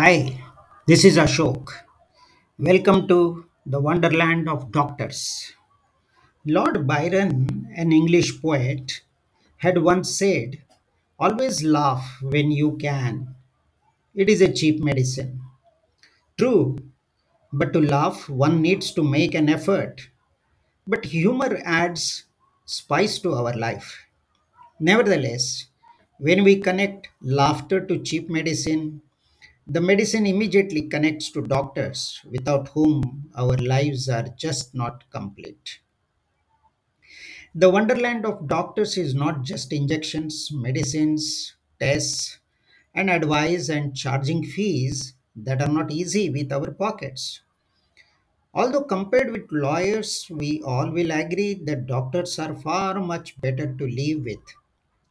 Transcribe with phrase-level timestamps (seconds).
[0.00, 0.40] Hi,
[0.86, 1.70] this is Ashok.
[2.56, 5.52] Welcome to the wonderland of doctors.
[6.46, 9.00] Lord Byron, an English poet,
[9.56, 10.62] had once said,
[11.18, 13.34] Always laugh when you can.
[14.14, 15.40] It is a cheap medicine.
[16.38, 16.78] True,
[17.52, 20.10] but to laugh, one needs to make an effort.
[20.86, 22.22] But humor adds
[22.66, 24.06] spice to our life.
[24.78, 25.66] Nevertheless,
[26.18, 29.02] when we connect laughter to cheap medicine,
[29.68, 35.78] The medicine immediately connects to doctors, without whom our lives are just not complete.
[37.54, 42.38] The wonderland of doctors is not just injections, medicines, tests,
[42.94, 47.42] and advice and charging fees that are not easy with our pockets.
[48.52, 53.86] Although compared with lawyers, we all will agree that doctors are far much better to
[53.86, 54.42] live with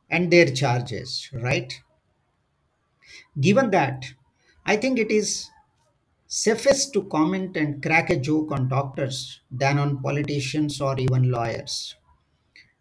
[0.10, 1.82] and their charges, right?
[3.40, 4.14] Given that,
[4.68, 5.50] I think it is
[6.28, 11.96] Safest to comment and crack a joke on doctors than on politicians or even lawyers.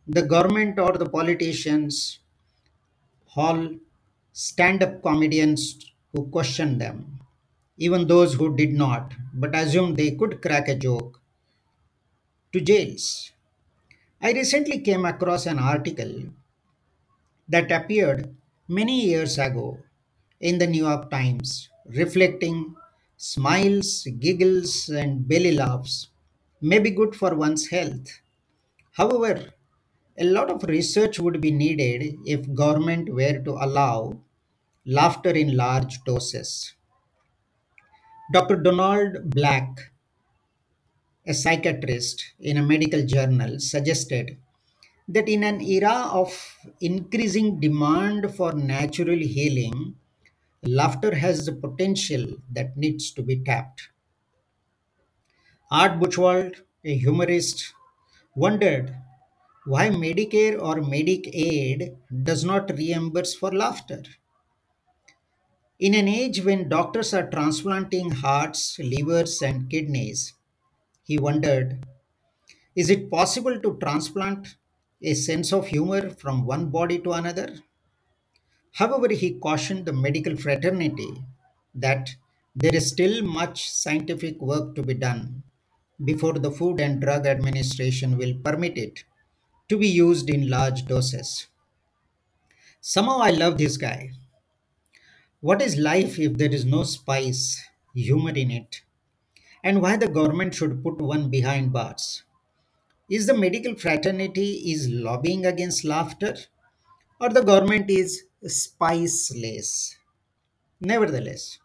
[0.09, 2.19] The government or the politicians
[3.27, 3.77] haul
[4.33, 7.21] stand up comedians who question them,
[7.79, 11.21] even those who did not, but assumed they could crack a joke,
[12.53, 13.31] to jails.
[14.21, 16.25] I recently came across an article
[17.49, 18.35] that appeared
[18.67, 19.79] many years ago
[20.41, 22.75] in the New York Times, reflecting
[23.17, 26.09] smiles, giggles, and belly laughs
[26.61, 28.21] may be good for one's health.
[28.93, 29.53] However,
[30.19, 34.21] a lot of research would be needed if government were to allow
[34.87, 36.75] laughter in large doses.
[38.33, 38.57] Dr.
[38.57, 39.93] Donald Black,
[41.27, 44.39] a psychiatrist in a medical journal, suggested
[45.09, 49.97] that in an era of increasing demand for natural healing,
[50.67, 53.89] laughter has the potential that needs to be tapped.
[55.71, 57.73] Art Buchwald, a humorist,
[58.35, 58.97] wondered
[59.65, 64.03] why Medicare or Medicaid does not reimburse for laughter.
[65.79, 70.35] In an age when doctors are transplanting hearts, livers, and kidneys,
[71.05, 71.87] he wondered
[72.77, 74.57] is it possible to transplant
[75.03, 77.57] a sense of humor from one body to another?
[78.77, 81.25] However, he cautioned the medical fraternity
[81.75, 82.15] that
[82.55, 85.43] there is still much scientific work to be done
[86.05, 89.05] before the Food and Drug Administration will permit it
[89.71, 91.47] to be used in large doses.
[92.83, 94.11] Somehow I love this guy.
[95.41, 98.83] What is life if there is no spice, humor in it?
[99.65, 102.25] And why the government should put one behind bars?
[103.09, 106.37] Is the medical fraternity is lobbying against laughter
[107.19, 109.97] or the government is spiceless?
[110.81, 111.59] Nevertheless,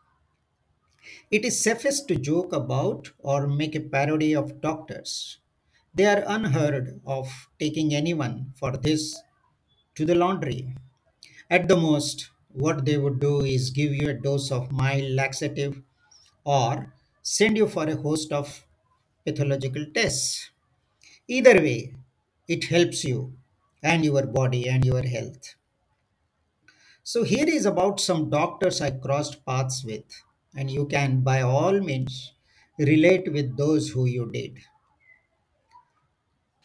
[1.29, 5.39] it is safest to joke about or make a parody of doctors.
[5.93, 9.21] They are unheard of taking anyone for this
[9.95, 10.75] to the laundry.
[11.49, 15.81] At the most, what they would do is give you a dose of mild laxative
[16.43, 18.65] or send you for a host of
[19.25, 20.49] pathological tests.
[21.27, 21.95] Either way,
[22.47, 23.33] it helps you
[23.83, 25.55] and your body and your health.
[27.11, 30.05] So, here is about some doctors I crossed paths with,
[30.55, 32.31] and you can by all means
[32.79, 34.59] relate with those who you did.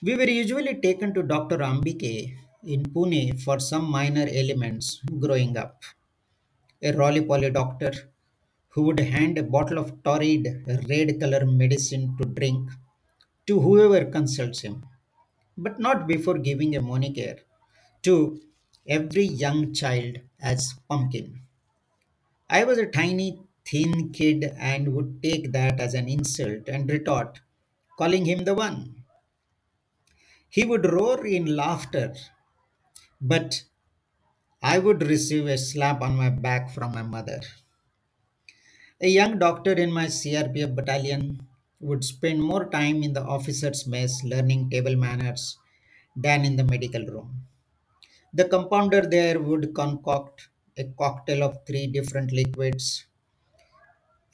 [0.05, 1.59] We were usually taken to Dr.
[1.59, 5.83] Ambike in Pune for some minor ailments growing up.
[6.81, 7.93] A roly poly doctor
[8.69, 10.47] who would hand a bottle of torrid
[10.89, 12.71] red color medicine to drink
[13.49, 14.87] to whoever consults him,
[15.59, 17.35] but not before giving a moniker
[18.05, 18.41] to
[18.89, 21.43] every young child as pumpkin.
[22.51, 27.41] I was a tiny, thin kid and would take that as an insult and retort,
[27.97, 29.05] calling him the one.
[30.49, 32.17] He would roar in laughter,
[33.21, 33.63] but
[34.63, 37.41] I would receive a slap on my back from my mother.
[39.01, 41.47] A young doctor in my CRPF battalion
[41.81, 45.57] would spend more time in the officer's mess learning table manners
[46.15, 47.47] than in the medical room.
[48.37, 53.07] The compounder there would concoct a cocktail of three different liquids,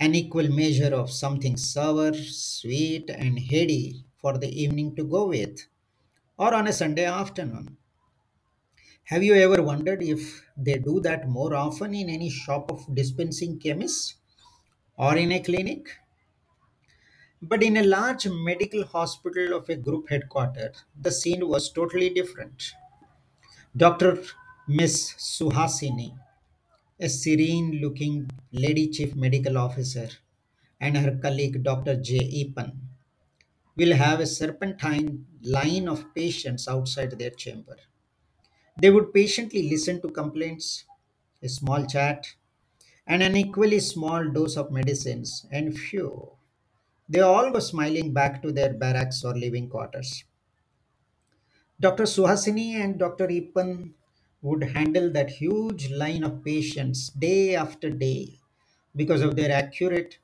[0.01, 5.57] an equal measure of something sour, sweet, and heady for the evening to go with,
[6.37, 7.77] or on a Sunday afternoon.
[9.05, 13.61] Have you ever wondered if they do that more often in any shop of dispensing
[13.61, 14.17] chemists
[14.97, 15.87] or in a clinic?
[17.41, 22.73] But in a large medical hospital of a group headquarters, the scene was totally different.
[23.77, 24.23] Dr.
[24.69, 26.19] Miss Suhasini,
[27.01, 30.09] A serene looking lady chief medical officer
[30.81, 31.97] and her colleague Dr.
[32.01, 32.19] J.
[32.45, 32.77] Epan
[33.77, 37.77] will have a serpentine line of patients outside their chamber.
[38.77, 40.85] They would patiently listen to complaints,
[41.43, 42.35] a small chat,
[43.07, 46.33] and an equally small dose of medicines, and phew,
[47.09, 50.25] they all go smiling back to their barracks or living quarters.
[51.83, 52.05] Dr.
[52.05, 53.27] Suhasini and Dr.
[53.27, 53.95] Ipan
[54.41, 58.39] would handle that huge line of patients day after day
[58.95, 60.19] because of their accurate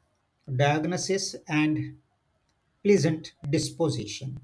[0.55, 1.99] diagnosis and
[2.85, 4.41] pleasant disposition.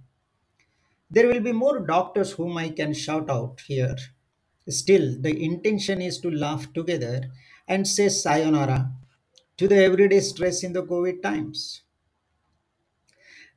[1.08, 3.94] There will be more doctors whom I can shout out here.
[4.68, 7.30] Still, the intention is to laugh together
[7.68, 8.90] and say sayonara
[9.58, 11.82] to the everyday stress in the COVID times.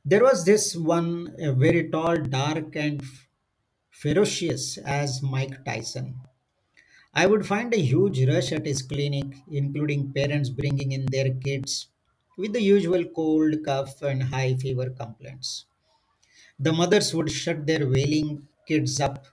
[0.04, 3.02] There was this one, a very tall, dark, and
[4.00, 6.20] ferocious as Mike Tyson.
[7.14, 11.88] I would find a huge rush at his clinic, including parents bringing in their kids
[12.38, 15.66] with the usual cold, cough, and high fever complaints.
[16.58, 19.26] The mothers would shut their wailing kids up,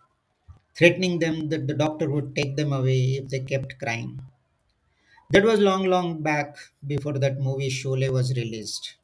[0.76, 4.20] threatening them that the doctor would take them away if they kept crying.
[5.30, 6.58] That was long, long back
[6.88, 8.96] before that movie Sholay was released.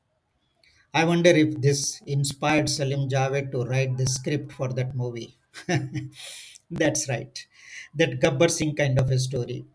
[0.94, 5.38] I wonder if this inspired Salim Javed to write the script for that movie.
[6.72, 7.48] That's right.
[7.96, 9.66] That Gabbar Singh kind of a story.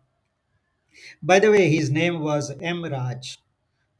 [1.21, 2.83] By the way, his name was M.
[2.83, 3.37] Raj.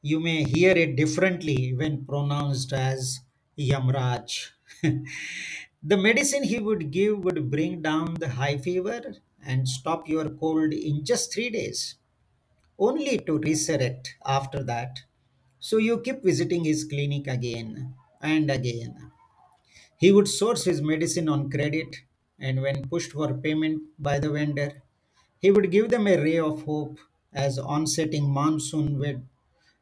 [0.02, 3.22] You may hear it differently when pronounced as
[3.58, 4.50] Yamraj.
[5.84, 9.16] the medicine he would give would bring down the high fever
[9.46, 11.96] and stop your cold in just three days,
[12.80, 15.00] only to resurrect after that.
[15.60, 19.12] So you keep visiting his clinic again and again.
[19.98, 21.96] He would source his medicine on credit,
[22.40, 24.84] and when pushed for payment by the vendor,
[25.40, 27.00] he would give them a ray of hope
[27.34, 29.28] as onsetting monsoon would,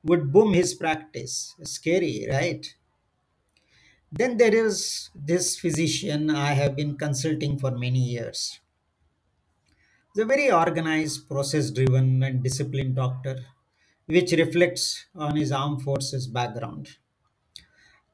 [0.04, 1.54] would boom his practice.
[1.64, 2.76] Scary, right?
[4.12, 8.60] Then there is this physician I have been consulting for many years.
[10.16, 13.40] The very organized, process driven, and disciplined doctor,
[14.06, 16.98] which reflects on his armed forces background.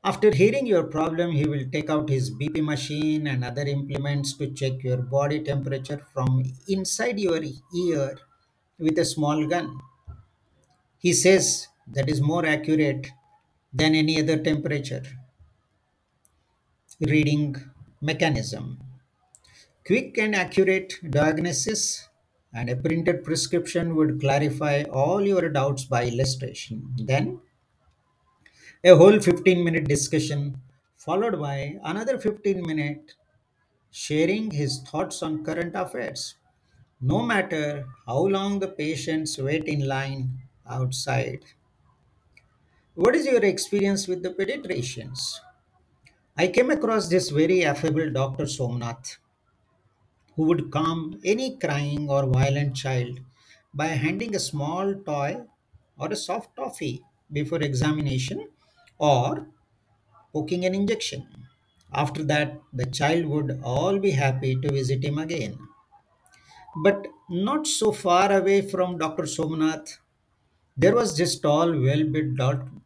[0.04, 4.52] After hearing your problem, he will take out his BP machine and other implements to
[4.52, 7.42] check your body temperature from inside your
[7.76, 8.18] ear
[8.80, 9.80] with a small gun.
[10.98, 13.12] He says that is more accurate
[13.72, 15.04] than any other temperature
[17.00, 17.56] reading
[18.02, 18.80] mechanism.
[19.86, 22.08] Quick and accurate diagnosis
[22.54, 26.94] and a printed prescription would clarify all your doubts by illustration.
[26.98, 27.40] Then
[28.84, 30.60] a whole 15 minute discussion
[30.98, 33.14] followed by another 15 minute
[33.92, 36.36] sharing his thoughts on current affairs.
[37.02, 41.46] No matter how long the patients wait in line outside.
[42.96, 45.42] What is your experience with the pediatricians?
[46.38, 48.46] I came across this very affable Dr.
[48.46, 49.18] Somnath
[50.36, 53.20] who would calm any crying or violent child
[53.74, 55.46] by handing a small toy
[55.98, 57.02] or a soft toffee
[57.32, 58.50] before examination
[59.02, 59.48] or
[60.34, 61.28] poking an injection.
[61.94, 65.60] After that, the child would all be happy to visit him again.
[66.84, 69.24] But not so far away from Dr.
[69.24, 70.00] Somnath,
[70.78, 72.38] there was this tall, well built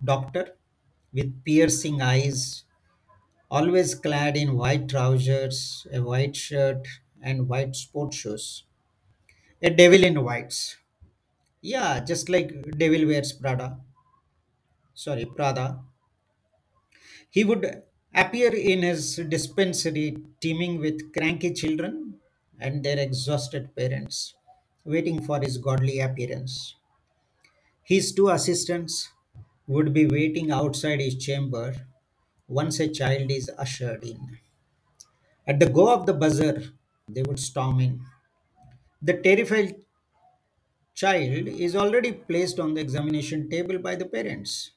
[0.06, 0.58] doctor
[1.14, 2.66] with piercing eyes,
[3.52, 6.88] always clad in white trousers, a white shirt,
[7.22, 8.66] and white sports shoes.
[9.62, 10.78] A devil in whites.
[11.62, 13.80] Yeah, just like devil wears Prada.
[14.96, 15.84] Sorry, Prada.
[17.36, 22.22] He would appear in his dispensary teeming with cranky children
[22.62, 24.36] and their exhausted parents,
[24.86, 26.76] waiting for his godly appearance.
[27.84, 29.12] His two assistants
[29.68, 31.76] would be waiting outside his chamber
[32.48, 34.38] once a child is ushered in.
[35.46, 36.64] At the go of the buzzer,
[37.10, 38.00] they would storm in.
[39.02, 39.76] The terrified
[40.94, 44.72] child is already placed on the examination table by the parents.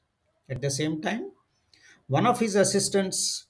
[0.48, 1.30] At the same time,
[2.08, 3.46] one of his assistants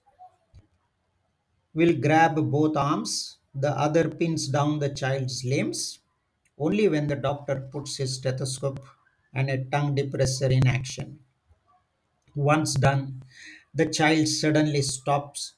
[1.73, 6.01] will grab both arms, the other pins down the child's limbs.
[6.59, 8.85] Only when the doctor puts his stethoscope
[9.33, 11.21] and a tongue depressor in action.
[12.37, 13.23] Once done,
[13.75, 15.53] the child suddenly stops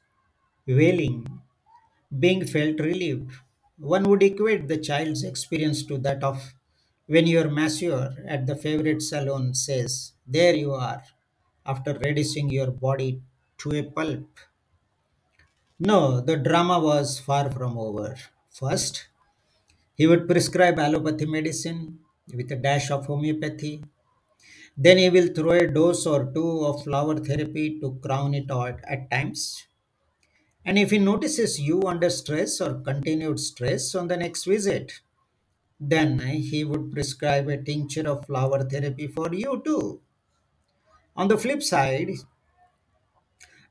[0.66, 1.40] wailing,
[2.18, 3.32] being felt relieved.
[3.78, 6.54] One would equate the child's experience to that of
[7.06, 11.02] when your masseur at the favorite salon says, There you are,
[11.70, 13.10] after reducing your body
[13.58, 14.28] to a pulp.
[15.80, 18.16] No, the drama was far from over.
[18.50, 19.08] First,
[19.94, 22.00] He would prescribe allopathy medicine
[22.34, 23.84] with a dash of homeopathy.
[24.76, 28.74] Then he will throw a dose or two of flower therapy to crown it all
[28.88, 29.68] at times.
[30.64, 35.00] And if he notices you under stress or continued stress on the next visit,
[35.80, 40.02] then he would prescribe a tincture of flower therapy for you too.
[41.20, 42.12] On the flip side,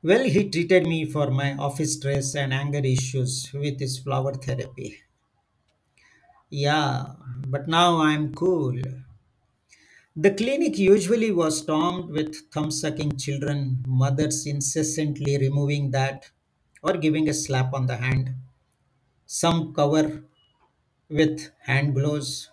[0.02, 4.98] well, he treated me for my office stress and anger issues with his flower therapy.
[6.50, 7.14] Yeah,
[7.48, 8.78] but now I'm cool.
[10.14, 16.30] The clinic usually was stormed with thumb sucking children, mothers incessantly removing that
[16.80, 18.36] or giving a slap on the hand,
[19.26, 20.24] some cover
[21.08, 22.50] with hand gloves.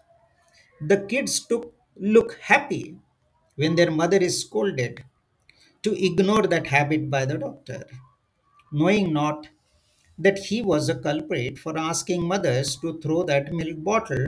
[0.82, 3.00] The kids took look happy
[3.58, 5.04] when their mother is scolded
[5.84, 7.86] to ignore that habit by the doctor,
[8.72, 9.48] knowing not
[10.18, 14.28] that he was a culprit for asking mothers to throw that milk bottle,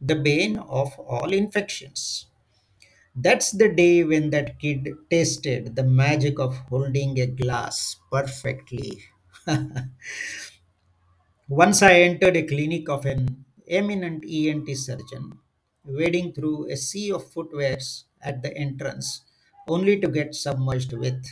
[0.00, 2.26] the bane of all infections.
[3.16, 9.02] That's the day when that kid tasted the magic of holding a glass perfectly.
[11.48, 15.40] Once I entered a clinic of an eminent ENT surgeon,
[15.84, 19.22] wading through a sea of footwears at the entrance,
[19.68, 21.24] only to get submerged with,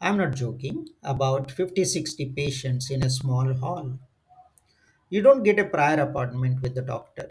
[0.00, 3.98] I'm not joking, about 50 60 patients in a small hall.
[5.10, 7.28] You don't get a prior appointment with the doctor,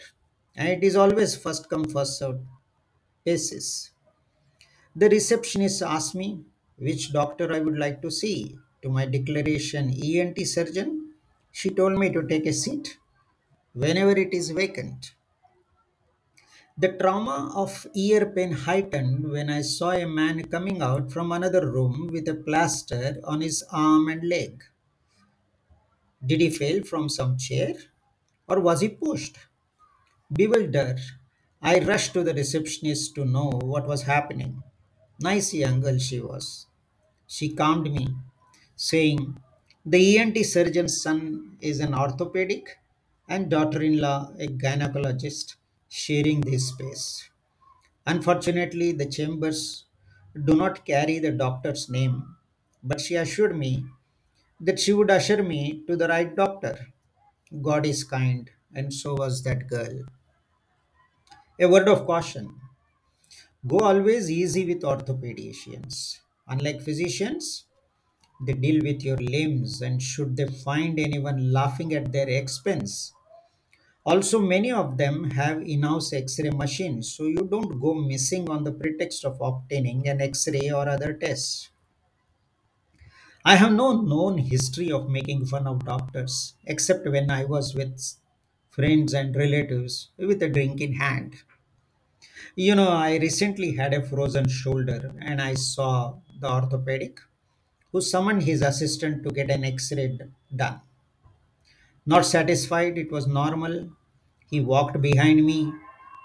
[0.55, 2.47] and it is always first come, first served
[3.25, 3.91] basis.
[4.95, 6.45] The receptionist asked me
[6.77, 8.57] which doctor I would like to see.
[8.83, 11.15] To my declaration, ENT surgeon,
[11.51, 12.97] she told me to take a seat
[13.73, 15.15] whenever it is vacant.
[16.77, 21.71] The trauma of ear pain heightened when I saw a man coming out from another
[21.71, 24.61] room with a plaster on his arm and leg.
[26.25, 27.75] Did he fall from some chair
[28.47, 29.37] or was he pushed?
[30.33, 30.99] Bewildered,
[31.61, 34.63] I rushed to the receptionist to know what was happening.
[35.19, 36.67] Nice young girl she was.
[37.27, 38.09] She calmed me,
[38.75, 39.39] saying,
[39.85, 42.79] The ENT surgeon's son is an orthopedic
[43.27, 45.57] and daughter in law a gynecologist
[45.91, 47.29] sharing this space.
[48.07, 49.85] Unfortunately, the chambers
[50.45, 52.37] do not carry the doctor's name,
[52.83, 53.85] but she assured me
[54.61, 56.87] that she would usher me to the right doctor.
[57.61, 60.05] God is kind, and so was that girl.
[61.61, 62.59] A word of caution
[63.65, 66.19] go always easy with orthopedicians.
[66.47, 67.65] Unlike physicians,
[68.45, 73.13] they deal with your limbs, and should they find anyone laughing at their expense,
[74.05, 78.71] also many of them have in-house x-ray machines so you don't go missing on the
[78.71, 81.69] pretext of obtaining an x-ray or other tests
[83.45, 88.15] i have no known history of making fun of doctors except when i was with
[88.77, 91.35] friends and relatives with a drink in hand.
[92.55, 97.19] You know i recently had a frozen shoulder and i saw the orthopedic
[97.91, 100.17] who summoned his assistant to get an x-ray
[100.55, 100.81] done
[102.05, 103.89] Not satisfied it was normal,
[104.51, 105.73] he walked behind me,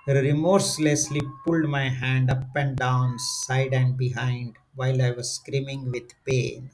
[0.07, 6.13] remorselessly pulled my hand up and down, side and behind, while I was screaming with
[6.27, 6.73] pain.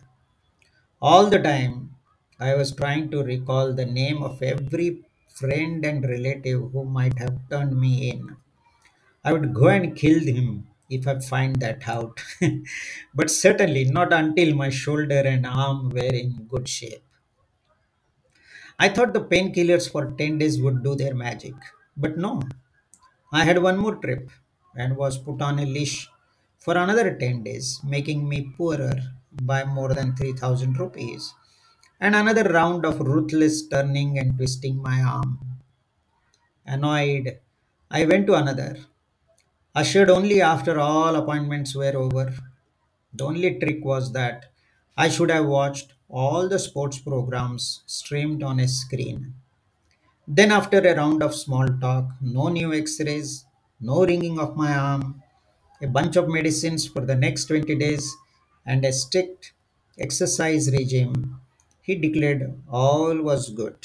[1.02, 1.96] All the time,
[2.40, 7.46] I was trying to recall the name of every friend and relative who might have
[7.50, 8.36] turned me in.
[9.24, 12.20] I would go and kill him if I find that out,
[13.14, 17.04] but certainly not until my shoulder and arm were in good shape.
[18.78, 21.54] I thought the painkillers for 10 days would do their magic.
[21.96, 22.42] But no,
[23.32, 24.30] I had one more trip
[24.76, 26.08] and was put on a leash
[26.58, 28.94] for another 10 days, making me poorer
[29.42, 31.34] by more than 3000 rupees.
[32.00, 35.38] And another round of ruthless turning and twisting my arm.
[36.66, 37.38] Annoyed,
[37.90, 38.76] I went to another,
[39.74, 42.34] ushered only after all appointments were over.
[43.12, 44.52] The only trick was that
[44.96, 49.34] I should have watched all the sports programs streamed on a screen
[50.26, 53.44] Then, after a round of small talk, no new x rays,
[53.80, 55.22] no wringing of my arm,
[55.80, 58.12] a bunch of medicines for the next 20 days,
[58.66, 59.52] and a strict
[59.98, 61.40] exercise regime,
[61.82, 63.76] he declared all was good.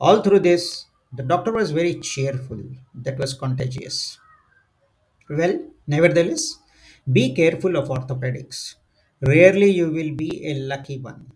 [0.00, 2.62] All through this, the doctor was very cheerful.
[2.94, 4.18] That was contagious.
[5.28, 6.60] Well, nevertheless,
[7.12, 8.76] be careful of orthopedics.
[9.26, 11.32] Rarely you will be a lucky one.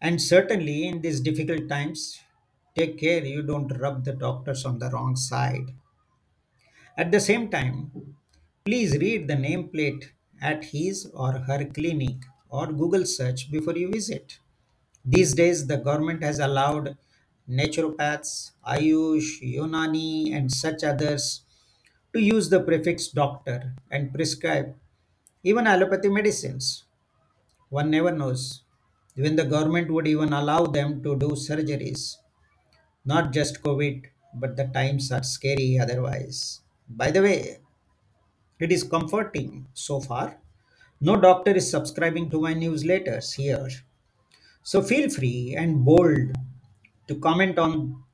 [0.00, 2.20] And certainly in these difficult times,
[2.76, 5.74] take care you don't rub the doctors on the wrong side.
[6.96, 8.14] At the same time,
[8.64, 12.16] please read the nameplate at his or her clinic
[12.48, 14.38] or Google search before you visit.
[15.04, 16.96] These days, the government has allowed
[17.48, 21.42] naturopaths, Ayush, Unani, and such others
[22.12, 24.76] to use the prefix doctor and prescribe
[25.42, 26.84] even allopathy medicines.
[27.70, 28.62] One never knows
[29.14, 32.16] when the government would even allow them to do surgeries.
[33.04, 36.60] Not just COVID, but the times are scary otherwise.
[36.88, 37.60] By the way,
[38.58, 40.38] it is comforting so far.
[41.00, 43.68] No doctor is subscribing to my newsletters here.
[44.62, 46.36] So feel free and bold
[47.08, 48.04] to comment on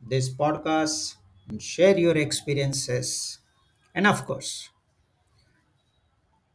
[0.00, 1.16] this podcast
[1.48, 3.38] and share your experiences.
[3.94, 4.70] And of course,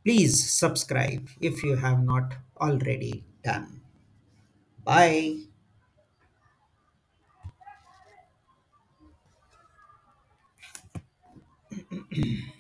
[0.04, 3.82] please subscribe if you have not already done.
[4.84, 5.48] Bye.